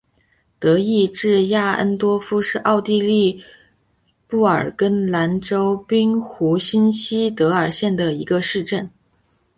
[0.57, 3.39] 德意志亚恩多夫是奥地利
[4.25, 8.89] 布尔根兰州滨湖新锡德尔县的一个市镇。